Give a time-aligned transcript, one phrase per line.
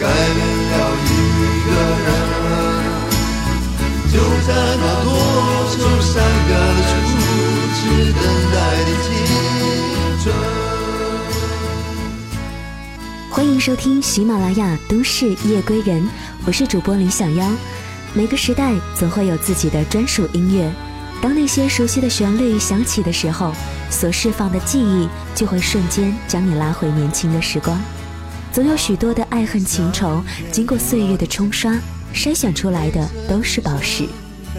[0.00, 0.38] 改变
[0.70, 1.08] 了一
[1.66, 1.70] 个
[2.04, 2.08] 人。
[4.12, 4.14] 就
[4.46, 5.08] 在那多
[5.70, 6.14] 愁善
[6.48, 6.98] 感的初
[7.74, 7.78] 次
[8.12, 8.22] 等
[8.52, 9.06] 待的青
[10.22, 10.24] 春。
[13.28, 16.08] 欢迎收听喜马拉雅都市夜归人，
[16.46, 17.44] 我是主播李小妖。
[18.14, 20.72] 每个时代总会有自己的专属音乐，
[21.20, 23.52] 当那些熟悉的旋律响起的时候，
[23.90, 27.80] 所释放的记忆就会瞬间将你拉回年轻的时光。
[28.52, 31.72] 总有许多的爱恨情仇，经过岁月的冲刷，
[32.14, 34.04] 筛选出来的都是宝石，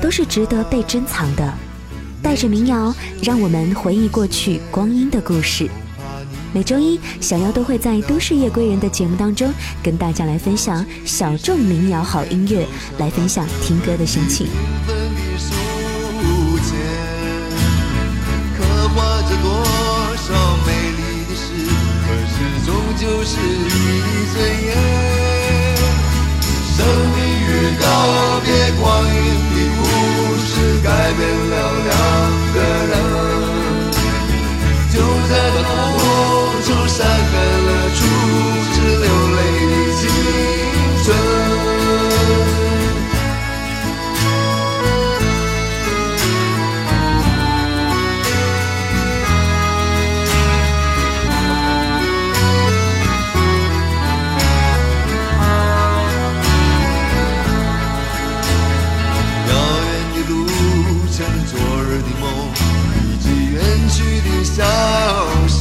[0.02, 1.54] 都是值得被珍藏的。
[2.22, 5.70] 带着民谣，让我们回忆过去光阴的故事。
[6.54, 9.52] 每周一，小妖都会在《都市夜归人》的节目当中，
[9.84, 12.66] 跟大家来分享小众民谣好音乐，
[12.98, 14.48] 来分享听歌的心情。
[23.00, 23.39] 是终究是一
[24.33, 24.75] 尊严。
[26.75, 26.78] 生
[27.16, 27.83] 命与告
[28.44, 29.16] 别，光阴
[29.55, 29.81] 的故
[30.44, 30.52] 事，
[30.83, 31.53] 改变了
[31.88, 31.92] 两
[32.53, 32.58] 个
[32.89, 32.94] 人。
[34.92, 34.95] 就
[35.30, 35.58] 在那
[35.95, 35.97] 无
[36.61, 36.97] 处山
[37.31, 37.36] 根
[64.59, 64.65] 笑
[65.47, 65.59] 声。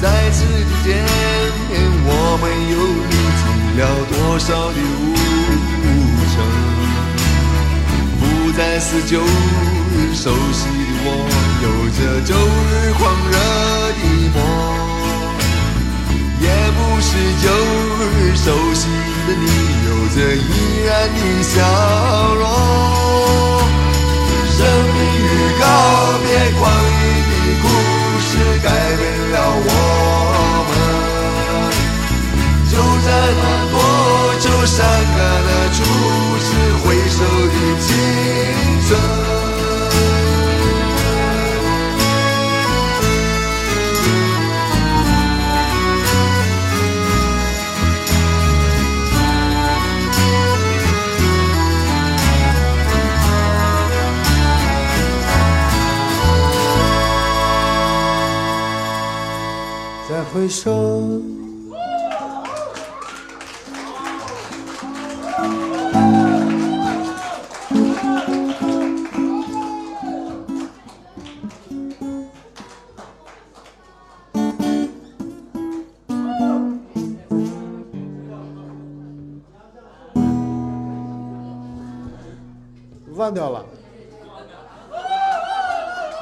[0.00, 0.86] 再次的见
[1.68, 1.74] 面，
[2.06, 2.08] 我
[2.40, 2.74] 们又
[3.10, 3.42] 历经
[3.78, 3.82] 了
[4.12, 5.12] 多少的路
[6.30, 6.34] 程？
[8.20, 8.22] 不
[8.56, 10.70] 再是旧日熟悉的
[11.02, 11.06] 我，
[11.64, 12.30] 有着旧
[12.70, 13.34] 日狂热
[13.90, 14.00] 的
[14.34, 14.38] 梦。
[16.40, 16.46] 也
[16.76, 17.10] 不是
[17.42, 17.44] 旧
[17.98, 18.86] 日熟悉
[19.26, 19.42] 的你，
[19.88, 20.38] 有着依
[20.86, 21.52] 然的笑
[22.36, 22.44] 容。
[24.56, 25.28] 生命与
[25.58, 25.64] 告
[26.22, 26.26] 别，
[26.58, 27.32] 光阴的
[27.62, 27.64] 故
[28.20, 28.30] 事，
[28.62, 28.66] 改
[28.96, 29.68] 变了我
[30.68, 30.72] 们。
[32.70, 32.72] 就
[33.04, 33.08] 在
[33.40, 33.42] 那
[33.72, 33.74] 多
[34.40, 34.76] 愁善
[35.16, 35.76] 感的初
[36.38, 36.46] 次
[36.82, 37.18] 回首
[37.50, 37.88] 的青
[38.88, 39.33] 春。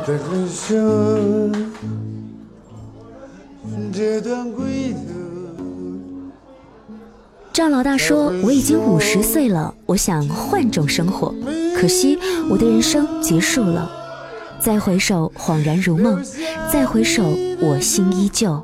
[0.04, 1.11] 再回首。
[7.82, 11.34] 老大说：“我已经五十岁了，我想换种生活，
[11.76, 12.16] 可惜
[12.48, 13.90] 我的人生结束了。
[14.60, 16.14] 再回首，恍然如梦；
[16.72, 17.24] 再回首，
[17.60, 18.62] 我心依旧。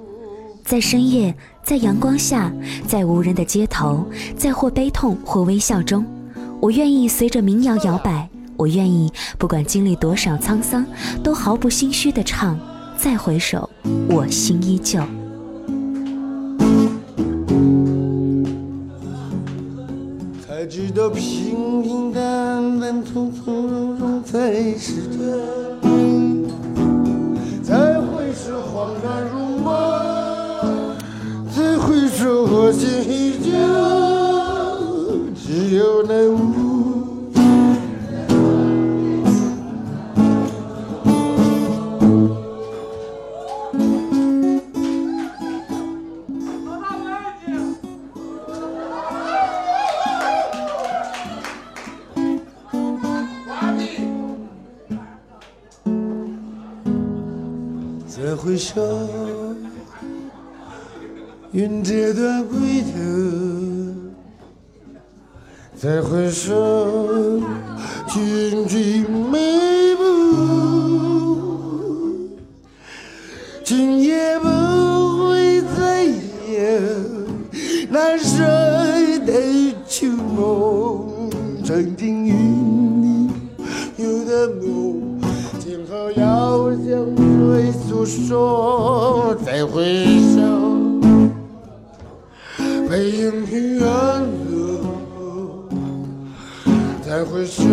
[0.62, 1.34] 在深夜，
[1.64, 2.52] 在阳光下，
[2.86, 4.06] 在无人的街头，
[4.36, 6.06] 在或悲痛或微笑中，
[6.60, 8.28] 我愿意随着民谣摇摆。
[8.56, 10.86] 我愿意，不管经历多少沧桑，
[11.24, 12.56] 都毫不心虚地唱：
[12.96, 13.68] 再回首，
[14.08, 15.02] 我心依旧。”
[20.68, 25.18] 知道平平淡淡、从从容容才是真。
[27.62, 29.66] 再回首，恍然如梦；
[31.56, 33.50] 再回首，我心依旧。
[35.34, 36.28] 只有那
[61.52, 62.88] 云阶段归途
[65.74, 67.40] 再回首
[89.58, 89.82] 再回
[90.36, 90.38] 首。
[92.88, 93.82] 背影已远
[94.48, 94.54] 走，
[97.04, 97.64] 再回首，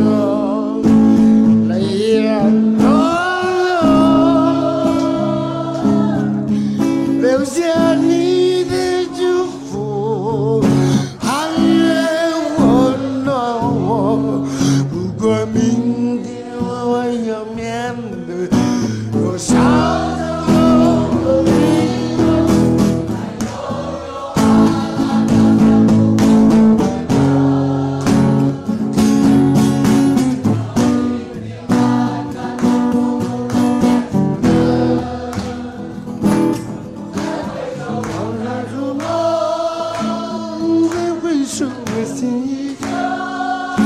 [42.04, 43.78] 心已凉，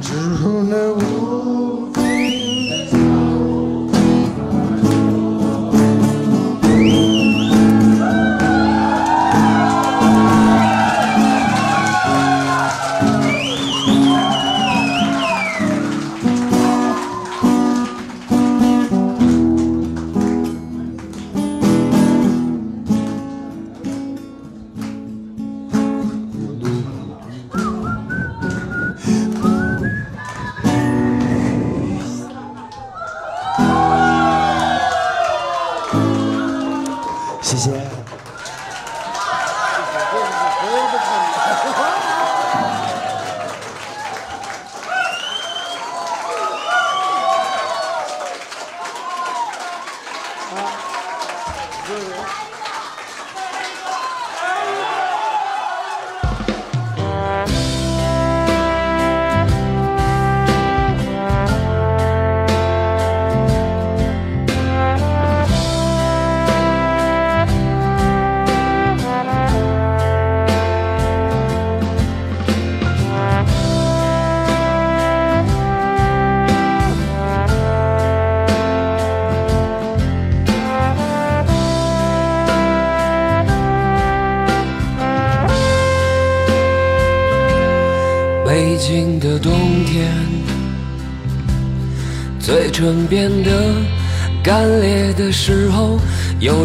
[0.00, 0.12] 只
[0.68, 1.21] 能无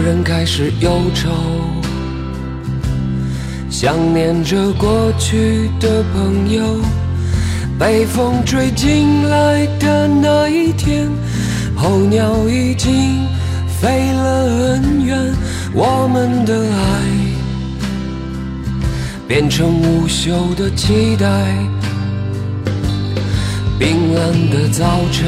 [0.07, 1.30] 人开始忧愁，
[3.69, 6.63] 想念着过去的朋友。
[7.77, 11.09] 被风吹进来的那一天，
[11.76, 13.28] 候鸟已经
[13.81, 15.35] 飞了很远，
[15.73, 16.81] 我们的爱。
[19.28, 21.28] 变成无休的期待。
[23.78, 25.28] 冰冷的早晨，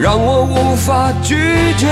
[0.00, 1.36] 让我无法拒
[1.76, 1.86] 绝。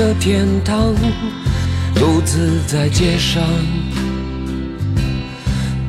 [0.00, 0.94] 的天堂，
[1.94, 3.42] 独自在街上，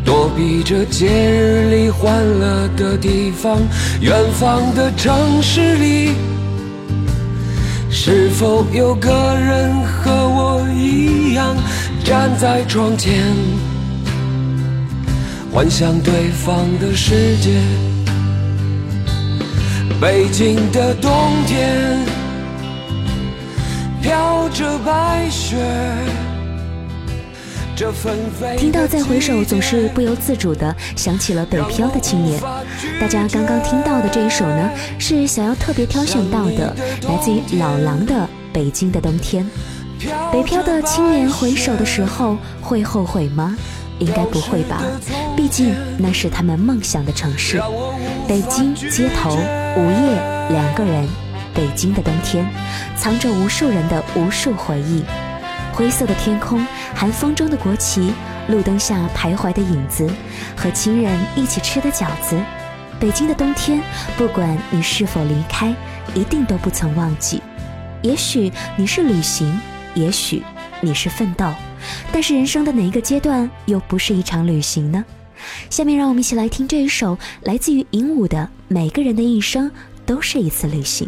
[0.03, 3.58] 躲避着节日里欢乐的地方。
[4.01, 6.12] 远方的城市里，
[7.89, 11.56] 是否有个人和我一样
[12.03, 13.24] 站在窗前，
[15.53, 17.62] 幻想对方的世界？
[20.01, 21.10] 北京的冬
[21.48, 21.98] 天，
[24.12, 25.56] 飘着白雪。
[28.58, 32.38] 听到再回首，总是不由自主的想起了北漂的青年。
[33.00, 36.75] 大家刚刚听到的这一首呢，是想要特别挑选到的，
[37.08, 38.13] 来自于老狼的
[38.51, 39.50] 《北京的冬天》。
[40.30, 43.56] 北漂的青年回首的时候，会后悔吗？
[44.00, 44.84] 应该不会吧，
[45.38, 47.62] 毕竟那是他们梦想的城市。
[48.27, 49.38] 北京街头。
[49.77, 51.08] 午夜，两个人，
[51.53, 52.48] 北京的冬天，
[52.96, 55.03] 藏着无数人的无数回忆。
[55.74, 58.13] 灰色的天空，寒风中的国旗，
[58.50, 60.10] 路灯下徘徊的影子，
[60.55, 62.38] 和亲人一起吃的饺子。
[63.00, 63.81] 北京的冬天，
[64.17, 65.74] 不管你是否离开，
[66.13, 67.41] 一定都不曾忘记。
[68.01, 69.60] 也许你是旅行，
[69.96, 70.43] 也许
[70.81, 71.51] 你是奋斗，
[72.12, 75.03] 但是人生的哪一个阶段又不是一场旅行呢？
[75.70, 79.72] 下面让我们一起来听这一首来自于银武的《每个人的一生
[80.05, 81.08] 都是一次旅行》。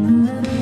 [0.00, 0.59] Mm-hmm.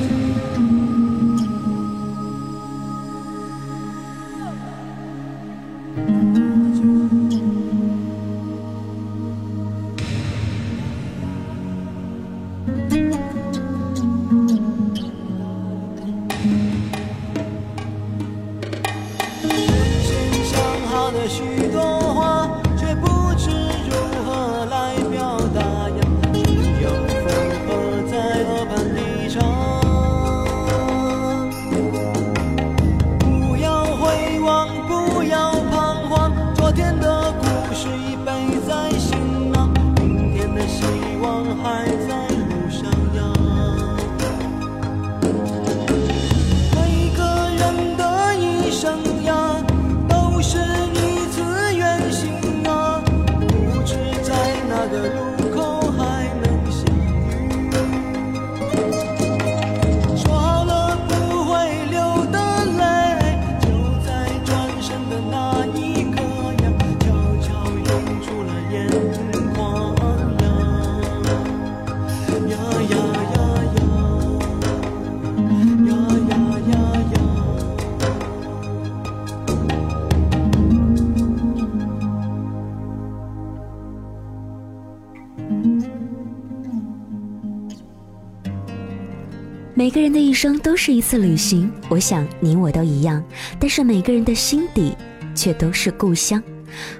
[89.89, 93.23] 每个人的一生都是一次旅行，我想你我都一样。
[93.59, 94.95] 但是每个人的心底
[95.33, 96.39] 却都是故乡。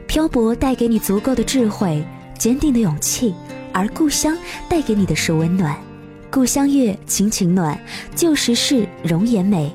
[0.08, 2.04] 漂泊带给你足够的智慧、
[2.36, 3.36] 坚定的勇气，
[3.72, 4.36] 而故乡
[4.68, 5.78] 带给你的是温暖。
[6.32, 7.80] 故乡月，情情暖，
[8.16, 9.72] 旧时事，容颜美。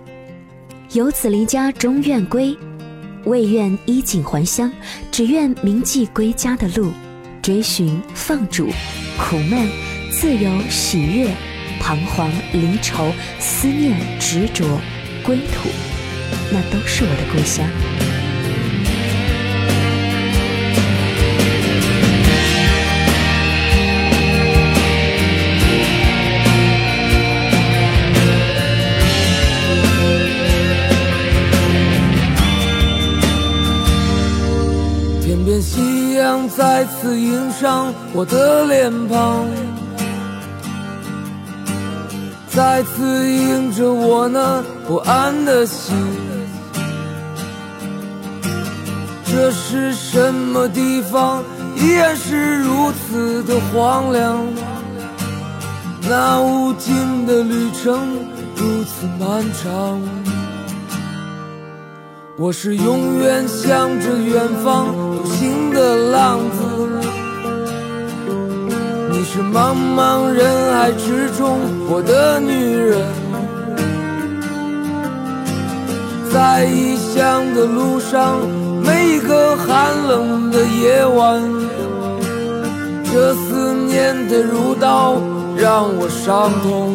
[0.92, 2.58] 游子离家终愿归，
[3.26, 4.68] 未愿衣锦还乡，
[5.12, 6.90] 只愿铭记归家的路。
[7.40, 8.66] 追寻放逐，
[9.16, 9.68] 苦闷，
[10.10, 11.32] 自由，喜悦。
[11.86, 14.64] 彷徨、离愁、思念、执着、
[15.22, 15.68] 归途，
[16.50, 17.68] 那都是我的故乡。
[35.22, 39.73] 天边夕阳再次映上我的脸庞。
[42.54, 45.92] 再次映着我那不安的心，
[49.24, 51.42] 这是什么地方？
[51.74, 54.46] 依然是如此的荒凉。
[56.08, 57.98] 那无尽的旅程
[58.54, 60.00] 如此漫长，
[62.38, 67.23] 我是永远向着远方独行的浪子。
[69.34, 71.58] 是茫茫人海之中
[71.90, 73.04] 我的女人，
[76.32, 78.38] 在异乡的路上，
[78.80, 81.42] 每一个寒冷的夜晚，
[83.12, 85.16] 这思念的如刀
[85.56, 86.94] 让我伤痛。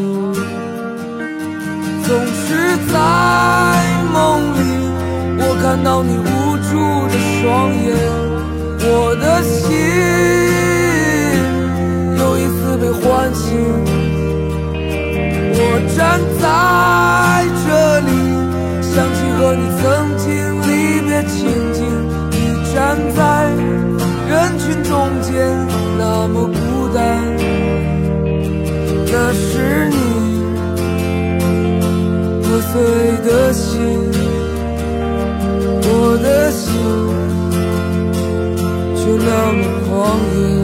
[2.08, 2.96] 总是在
[4.14, 4.62] 梦里，
[5.40, 6.72] 我看到你无助
[7.12, 7.98] 的双眼，
[8.80, 10.19] 我的心。
[12.90, 13.46] 被唤醒，
[15.54, 15.62] 我
[15.96, 16.44] 站在
[17.64, 17.68] 这
[18.00, 18.10] 里，
[18.82, 19.82] 想起和你曾
[20.18, 20.26] 经
[20.64, 20.68] 离
[21.06, 21.38] 别情
[21.72, 21.78] 景。
[22.32, 22.36] 你
[22.74, 22.78] 站
[23.16, 23.22] 在
[24.28, 25.30] 人群中间，
[26.00, 26.58] 那么孤
[26.96, 26.98] 单。
[29.12, 29.96] 那是你
[32.42, 32.74] 破碎
[33.24, 33.70] 的心，
[35.84, 35.88] 我
[36.24, 36.66] 的心
[38.96, 39.90] 却那么狂
[40.42, 40.59] 野。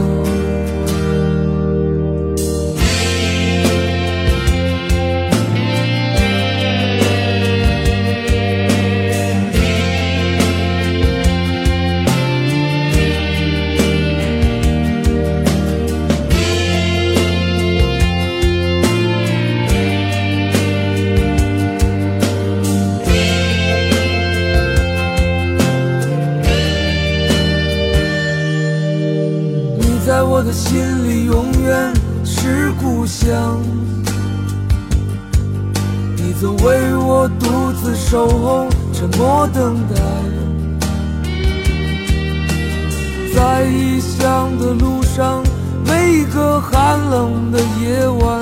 [45.16, 45.42] 上，
[45.86, 48.38] 每一个寒冷的夜晚，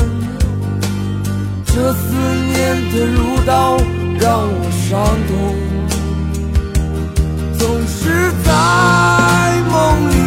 [1.68, 2.16] 这思
[2.48, 3.78] 念的如刀
[4.20, 4.90] 让我伤
[5.28, 5.32] 痛。
[7.60, 8.50] 总是在
[9.70, 9.74] 梦
[10.10, 10.18] 里，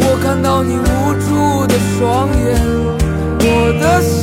[0.00, 1.28] 我看到你无助
[1.68, 2.44] 的双眼，
[3.38, 3.46] 我
[3.80, 4.18] 的心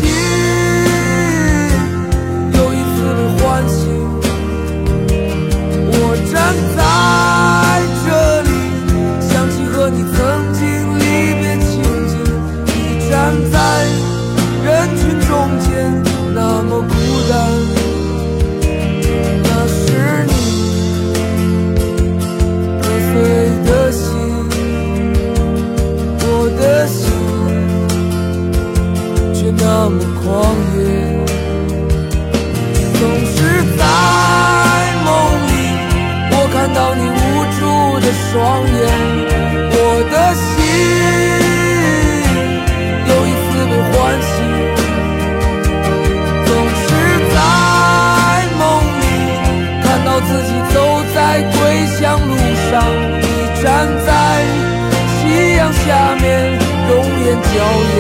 [57.58, 57.64] 容
[57.96, 57.98] 颜，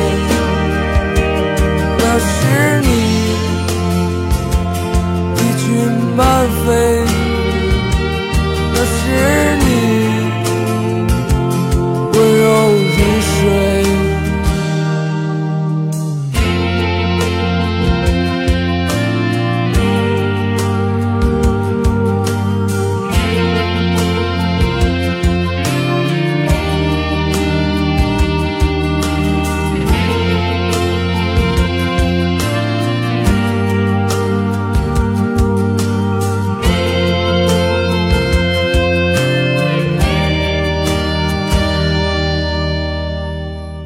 [1.98, 2.30] 那是
[2.82, 2.89] 你
[5.36, 5.65] 一群
[6.15, 6.20] 漫
[6.65, 6.94] 飞。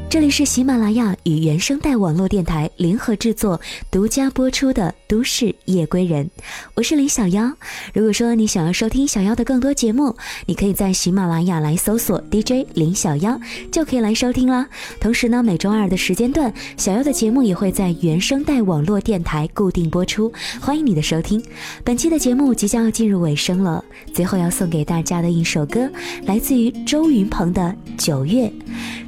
[0.10, 6.26] 这里是喜马拉雅与原声带网络电台联合制作、独家播出的《都市夜归人》，
[6.74, 7.54] 我是林小妖。
[7.94, 10.16] 如果说你想要收听小妖的更多节目，
[10.48, 13.40] 你可以在喜马拉雅来搜索 DJ 林小妖，
[13.72, 14.68] 就可以来收听啦。
[15.00, 21.40] 同时呢，每周二的时间段，小妖的节目也会在原声带网络电台固定播出，欢迎你的收听。
[21.84, 25.88] 本期的节目即将要进入尾声了，最后要送给大家的一首歌，
[26.26, 27.62] 来自于周云鹏的
[28.04, 28.48] 《九月》。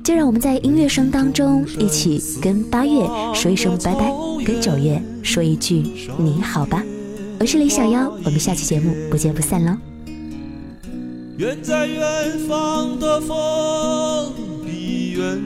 [0.04, 4.12] 就让我们在音乐声当中，一起跟八月说一声拜拜，
[4.46, 5.82] 跟九月说一句
[6.18, 6.84] 你好吧。
[7.40, 9.72] 我是李小妖，我们下期节目不见不散喽。
[11.38, 14.34] 远在远方的风
[14.66, 15.42] 比远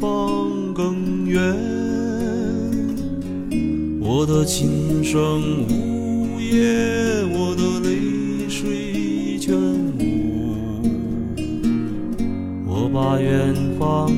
[0.00, 1.54] 方更远，
[4.00, 9.54] 我的琴声呜咽，我的泪水全
[9.98, 10.80] 无，
[12.66, 13.54] 我把远。
[13.78, 14.10] 方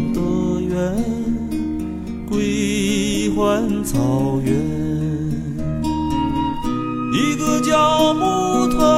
[3.38, 4.52] 归还草原，
[7.12, 8.97] 一个叫木头，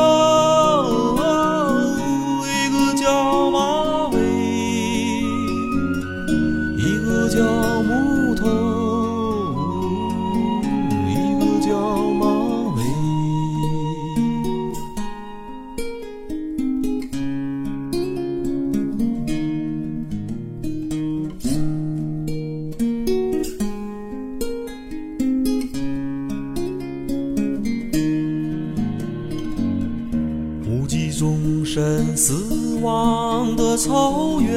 [32.17, 34.53] 死亡的草原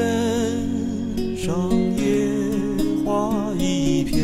[1.36, 2.28] 上，野
[3.04, 4.18] 花一片。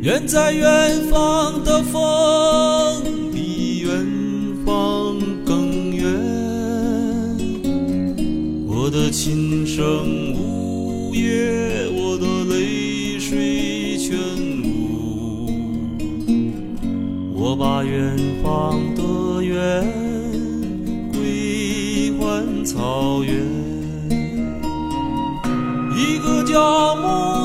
[0.00, 4.06] 远在远方的风，比远
[4.64, 6.06] 方更远。
[8.68, 14.16] 我的琴声呜咽，我的泪水全
[14.62, 15.50] 无。
[17.34, 20.07] 我把远方的远。
[22.68, 23.34] 草原，
[25.96, 27.37] 一个叫木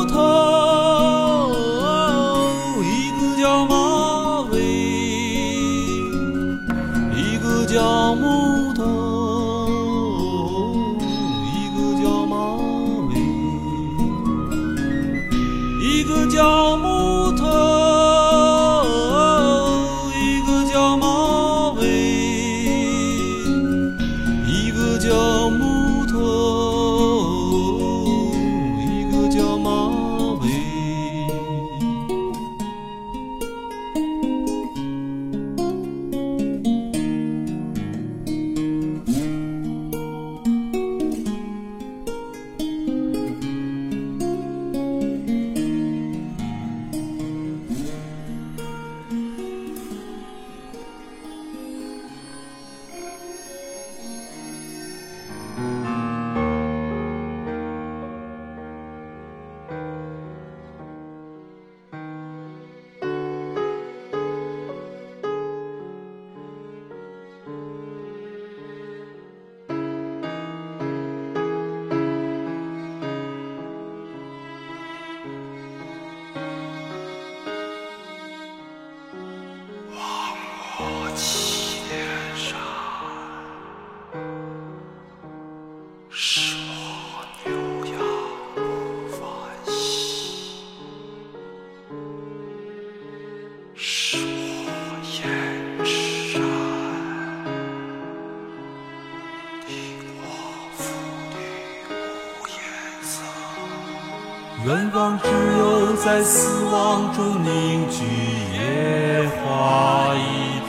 [104.94, 105.28] 远方只
[105.58, 108.06] 有在死亡中凝聚
[108.54, 110.20] 野花一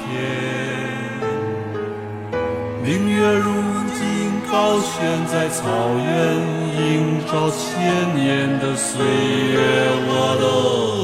[0.00, 0.02] 片，
[2.82, 3.52] 明月如
[3.92, 4.00] 今
[4.50, 4.92] 高悬
[5.26, 6.08] 在草原，
[6.80, 9.04] 映照千年的岁
[9.52, 9.60] 月。
[10.08, 10.10] 我
[10.40, 10.44] 的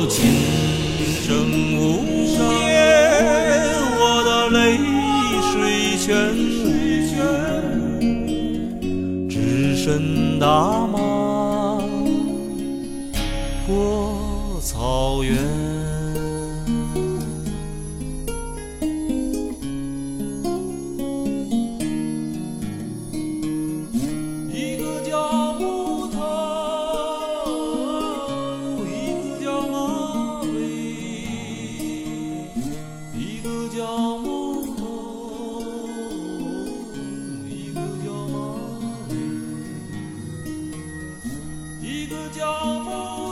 [0.08, 0.16] 琴
[1.20, 1.28] 声
[1.76, 1.78] 无
[2.70, 2.72] 言，
[4.00, 4.58] 我的泪
[5.52, 5.52] 水
[5.98, 6.08] 全
[8.00, 8.00] 无，
[9.28, 10.46] 只剩大
[10.86, 11.09] 漠。
[42.10, 43.29] 的脚步